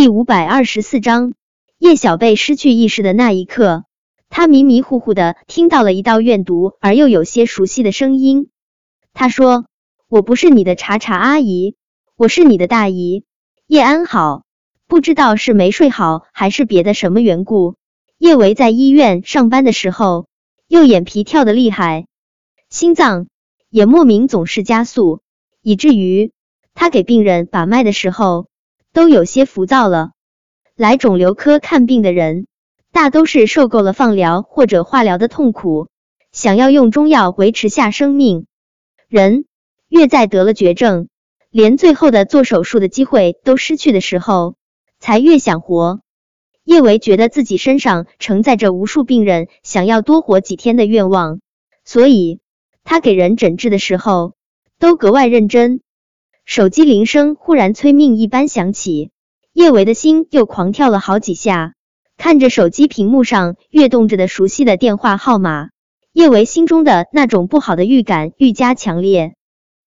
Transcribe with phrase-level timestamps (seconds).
[0.00, 1.34] 第五百二十四章，
[1.76, 3.84] 叶小贝失去意识的那一刻，
[4.30, 8.48] 他迷迷糊糊的听到了一道怨毒而又有些熟悉的声音。
[9.12, 9.66] 他说
[10.08, 11.74] ：“我不是你的查查阿姨，
[12.16, 13.24] 我是你的大姨
[13.66, 14.44] 叶安好。”
[14.88, 17.74] 不知道是没睡好还是别的什么缘故，
[18.16, 20.28] 叶维在医院上班的时候，
[20.66, 22.06] 右眼皮跳的厉害，
[22.70, 23.26] 心脏
[23.68, 25.20] 也莫名总是加速，
[25.60, 26.32] 以至于
[26.72, 28.46] 他给病人把脉的时候。
[28.92, 30.10] 都有些浮躁了。
[30.76, 32.46] 来肿瘤科看病的人，
[32.92, 35.88] 大都是受够了放疗或者化疗的痛苦，
[36.32, 38.46] 想要用中药维持下生命。
[39.08, 39.44] 人
[39.88, 41.08] 越在得了绝症，
[41.50, 44.54] 连最后的做手术的机会都失去的时候，
[44.98, 46.00] 才越想活。
[46.64, 51.40] 叶维觉得自己身上承载着无数病人想要多活几天的愿望，
[51.84, 52.40] 所以
[52.84, 54.34] 他给人诊治的时候
[54.78, 55.80] 都格外认真。
[56.44, 59.10] 手机铃声忽然催命一般响起，
[59.52, 61.74] 叶维的心又狂跳了好几下。
[62.16, 65.70] 看着手机屏幕上跃动着的熟悉的电话号码，
[66.12, 69.34] 叶维心中的那种不好的预感愈加强烈。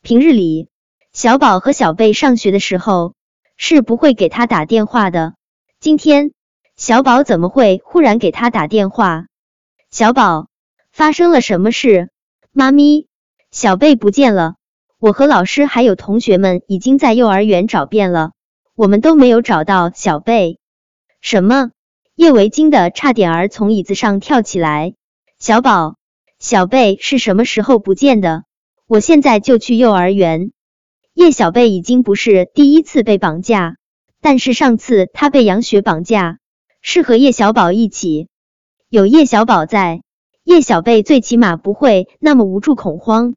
[0.00, 0.68] 平日里，
[1.12, 3.14] 小宝和小贝上学的时候
[3.56, 5.34] 是不会给他打电话的。
[5.80, 6.32] 今天，
[6.76, 9.26] 小宝怎么会忽然给他打电话？
[9.90, 10.48] 小宝，
[10.92, 12.10] 发生了什么事？
[12.52, 13.06] 妈咪，
[13.50, 14.54] 小贝不见了。
[15.04, 18.32] 我和老师还有同学们已经在幼儿园找遍了，
[18.74, 20.58] 我们都没有找到小贝。
[21.20, 21.72] 什么？
[22.14, 24.94] 叶维惊的差点儿从椅子上跳起来。
[25.38, 25.96] 小宝，
[26.38, 28.44] 小贝是什么时候不见的？
[28.86, 30.52] 我现在就去幼儿园。
[31.12, 33.76] 叶小贝已经不是第一次被绑架，
[34.22, 36.38] 但是上次他被杨雪绑架
[36.80, 38.28] 是和叶小宝一起，
[38.88, 40.00] 有叶小宝在，
[40.44, 43.34] 叶小贝最起码不会那么无助恐慌。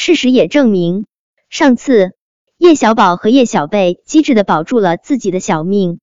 [0.00, 1.06] 事实也证明，
[1.50, 2.12] 上次
[2.58, 5.98] 叶小宝和叶小贝机智的保住了自己的小命，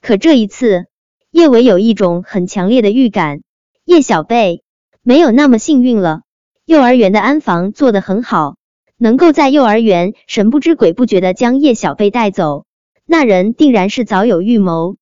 [0.00, 0.86] 可这一次，
[1.32, 3.40] 叶伟有一种很强烈的预感，
[3.84, 4.62] 叶小贝
[5.02, 6.20] 没有那么幸运了。
[6.64, 8.56] 幼儿园的安防做得很好，
[8.96, 12.64] 能够在幼儿园神不知鬼不觉的将叶小贝带走，
[13.04, 14.96] 那人定然是早有预谋。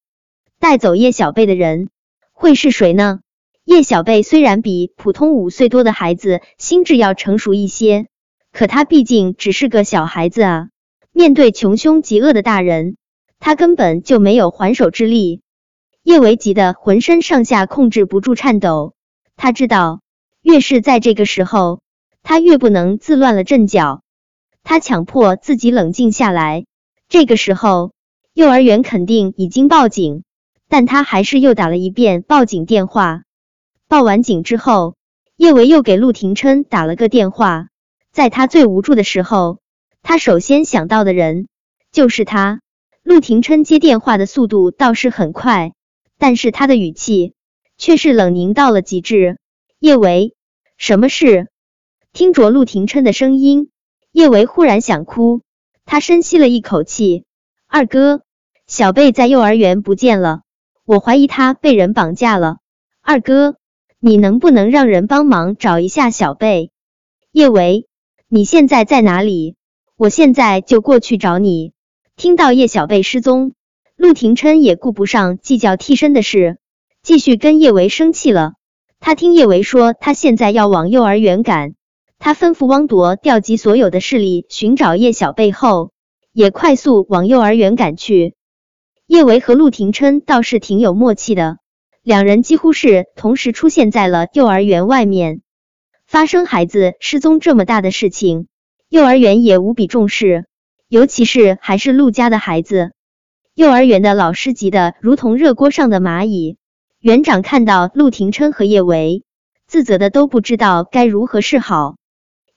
[0.59, 1.91] 带走叶小贝的人
[2.33, 3.21] 会是谁呢？
[3.65, 8.07] 叶小贝虽然比普通五岁多的孩子心智要成熟一些。
[8.55, 10.69] 可他毕竟只是个小孩子啊，
[11.11, 12.97] 面对穷凶极恶的大人，
[13.41, 15.41] 他根本就没有还手之力。
[16.05, 18.95] 叶维急得浑身上下控制不住颤抖，
[19.35, 20.03] 他知道，
[20.41, 21.81] 越是在这个时候，
[22.23, 24.03] 他越不能自乱了阵脚。
[24.63, 26.65] 他强迫自己冷静下来。
[27.09, 27.91] 这个时候，
[28.35, 30.23] 幼儿园肯定已经报警，
[30.69, 33.23] 但他还是又打了一遍报警电话。
[33.89, 34.95] 报完警之后，
[35.37, 37.67] 叶维又给陆廷琛打了个电话。
[38.15, 39.59] 在他最无助的时候，
[40.05, 41.49] 他首先想到的人
[41.91, 42.61] 就是他。
[43.03, 45.73] 陆廷琛接电话的速度倒是很快，
[46.17, 47.35] 但是他的语气
[47.77, 49.39] 却是冷凝到了极致。
[49.81, 50.37] 叶维，
[50.77, 51.49] 什么事？
[52.13, 53.71] 听着陆廷琛的声音，
[54.13, 55.41] 叶维忽然想哭。
[55.85, 57.25] 他深吸了一口气，
[57.67, 58.23] 二哥，
[58.69, 60.43] 小贝在幼儿园不见了，
[60.85, 62.59] 我怀疑他被人绑架了。
[63.03, 63.57] 二哥，
[63.99, 66.71] 你能不能让人帮忙找一下小贝？
[67.33, 67.89] 叶维。
[68.29, 69.55] 你现在在哪里？
[69.97, 71.73] 我现在就过去找你。
[72.17, 73.53] 听到叶小贝失踪，
[73.97, 76.59] 陆廷琛也顾不上计较替身的事，
[77.03, 78.55] 继续跟叶维生气了。
[78.99, 81.75] 他听叶维说他现在要往幼儿园赶，
[82.19, 85.93] 他吩咐汪铎调集所有的势力寻找叶小贝后，
[86.33, 88.35] 也快速往幼儿园赶去。
[89.07, 91.59] 叶维和陆廷琛倒是挺有默契的，
[92.03, 95.43] 两人几乎是同时出现在了幼儿园外面。
[96.15, 98.47] 发生孩子失踪这么大的事情，
[98.89, 100.47] 幼儿园也无比重视，
[100.87, 102.93] 尤其是还是陆家的孩子。
[103.57, 106.57] 幼儿园的老师急得如同热锅上的蚂蚁。
[107.01, 109.25] 园长看到陆廷琛和叶维，
[109.67, 111.97] 自责的都不知道该如何是好。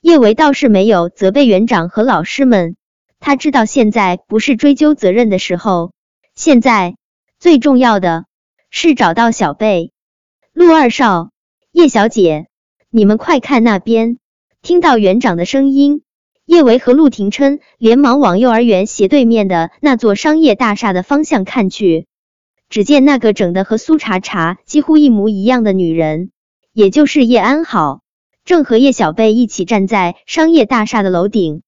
[0.01, 2.75] 叶维倒是没有责备园长和老师们，
[3.19, 5.93] 他知道现在不是追究责任的时候，
[6.35, 6.95] 现在
[7.39, 8.25] 最重要的
[8.69, 9.93] 是找到小贝。
[10.53, 11.31] 陆二少，
[11.71, 12.45] 叶小姐。
[12.97, 14.17] 你们快看那边！
[14.63, 16.01] 听到园长的声音，
[16.47, 22.07] 叶维和陆廷琛连忙往幼儿园斜对面的那座商业大厦的方向看去。
[22.69, 26.31] 只见那个整的和苏茶茶几乎一模一样的女人，
[26.73, 28.01] 也就是叶安好，
[28.45, 31.61] 正和叶小贝一起站在商业大厦的楼顶。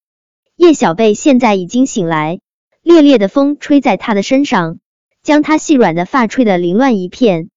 [0.55, 2.39] 叶小贝现在已经醒来，
[2.81, 4.79] 烈烈的风吹在她的身上，
[5.21, 7.51] 将她细软的发吹得凌乱一片。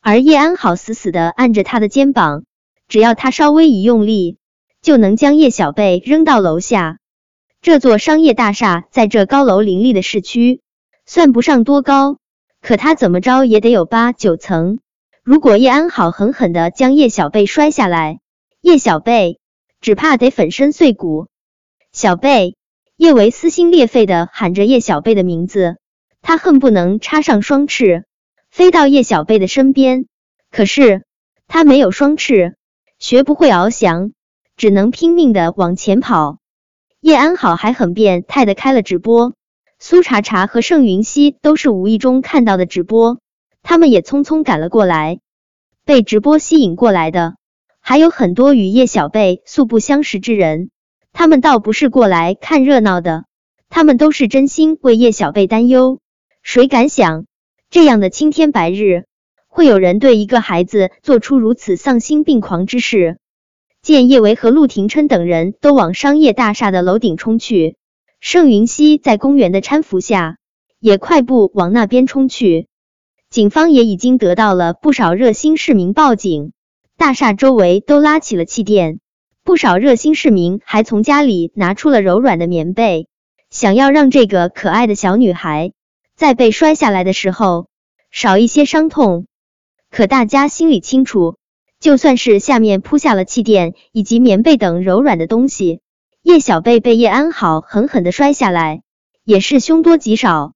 [0.00, 2.44] 而叶安好死死的按着她的肩膀。
[2.88, 4.38] 只要他稍微一用力，
[4.82, 6.98] 就能将叶小贝扔到楼下。
[7.60, 10.60] 这座商业大厦在这高楼林立的市区，
[11.06, 12.18] 算不上多高，
[12.60, 14.78] 可他怎么着也得有八九层。
[15.22, 18.20] 如果叶安好狠狠的将叶小贝摔下来，
[18.60, 19.40] 叶小贝
[19.80, 21.26] 只怕得粉身碎骨。
[21.92, 22.56] 小贝，
[22.96, 25.76] 叶维撕心裂肺的喊着叶小贝的名字，
[26.22, 28.04] 他恨不能插上双翅，
[28.50, 30.06] 飞到叶小贝的身边。
[30.50, 31.04] 可是
[31.46, 32.56] 他没有双翅，
[32.98, 34.10] 学不会翱翔，
[34.56, 36.38] 只能拼命的往前跑。
[37.00, 39.34] 叶安好还很变态的开了直播，
[39.78, 43.18] 苏茶茶和盛云熙都是无意中看到的直播。
[43.62, 45.20] 他们也匆匆赶了过来，
[45.84, 47.36] 被直播吸引过来的
[47.80, 50.70] 还有很多与叶小贝素不相识之人。
[51.12, 53.24] 他们倒不是过来看热闹的，
[53.68, 56.00] 他们都是真心为叶小贝担忧。
[56.42, 57.26] 谁敢想，
[57.70, 59.06] 这样的青天白日，
[59.58, 63.18] 会有人对一个孩子做出如此丧心病狂之事？
[63.82, 67.74] 见叶维和陆廷琛等人都往商业大厦的楼顶冲去，
[68.20, 70.36] 盛云熙在公园的搀扶下，
[70.78, 72.68] 也快步往那边冲去。
[73.30, 76.52] 警方也已经得到了不少热心市民报警，
[76.96, 79.00] 大厦周围都拉起了气垫，
[79.42, 83.08] 不少热心市民还从家里拿出了柔软的棉被，
[83.50, 85.72] 想要让这个可爱的小女孩
[86.14, 87.66] 在被摔下来的时候
[88.12, 89.26] 少一些伤痛。
[89.98, 91.38] 可大家心里清楚，
[91.80, 95.80] 就算是下面铺下了气垫以及棉被等柔软的东西，
[96.22, 98.82] 叶小贝被叶安好狠狠的摔下来，
[99.24, 100.52] 也是凶多吉少。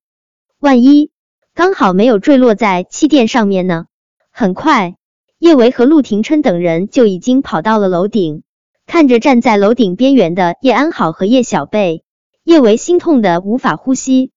[0.61, 1.11] 万一……
[1.53, 3.87] 刚好没有坠落在气垫上面呢。
[4.31, 4.95] 很快，
[5.39, 8.43] 叶维和陆廷琛等人就已经跑到了楼顶，
[8.85, 12.05] 看着站在楼顶边缘的叶安好和叶小贝，
[12.45, 14.31] 叶维心痛的无法呼吸。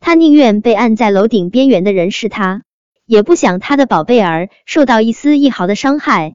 [0.00, 2.62] 他宁愿被按在楼顶边缘的人是他，
[3.08, 6.34] 也不想他的宝贝儿受到一丝一毫的伤害。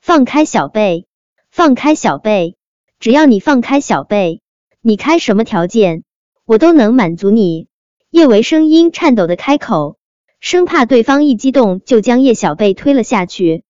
[0.00, 1.06] 放开小贝，
[1.52, 2.56] 放开小贝，
[2.98, 4.40] 只要你放开小贝，
[4.80, 6.02] 你开什么条件，
[6.44, 7.68] 我都能满足你。
[8.10, 9.98] 叶维声音颤抖的开口，
[10.40, 13.62] 生怕对方一激动就将叶小贝推了下去。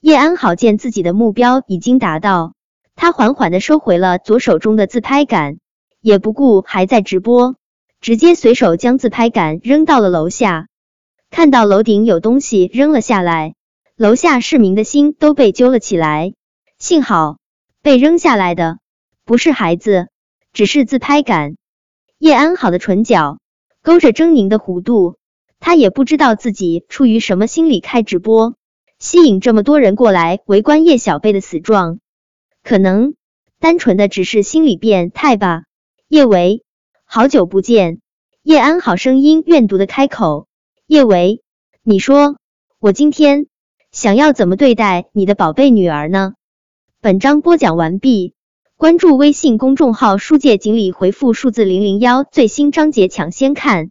[0.00, 2.54] 叶安好见自己的目标已经达到，
[2.96, 5.58] 他缓缓的收回了左手中的自拍杆，
[6.00, 7.54] 也不顾还在直播，
[8.00, 10.66] 直接随手将自拍杆扔到了楼下。
[11.30, 13.54] 看到楼顶有东西扔了下来，
[13.96, 16.34] 楼下市民的心都被揪了起来。
[16.78, 17.38] 幸好
[17.82, 18.78] 被扔下来的
[19.24, 20.08] 不是孩子，
[20.52, 21.56] 只是自拍杆。
[22.18, 23.38] 叶安好的唇角。
[23.82, 25.16] 勾着狰狞的弧度，
[25.60, 28.56] 他也不知道自己出于什么心理开直播，
[28.98, 32.00] 吸引这么多人过来围观叶小贝的死状，
[32.64, 33.14] 可能
[33.60, 35.66] 单纯的只是心理变态吧。
[36.08, 36.64] 叶维，
[37.04, 38.00] 好久不见。
[38.42, 40.45] 叶安好声音怨毒的开口。
[40.88, 41.42] 叶维，
[41.82, 42.36] 你说
[42.78, 43.46] 我今天
[43.90, 46.34] 想要怎么对待你的宝贝女儿呢？
[47.00, 48.34] 本章播讲完毕。
[48.76, 53.90] 关注微信公众号“书界锦鲤”，回复数字零零幺，最新章节抢先看。